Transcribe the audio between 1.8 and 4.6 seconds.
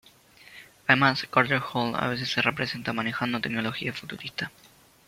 a veces se representa manejando tecnología futurista.